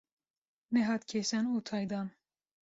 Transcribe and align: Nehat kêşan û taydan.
Nehat 0.73 1.01
kêşan 1.09 1.45
û 1.53 1.57
taydan. 1.67 2.07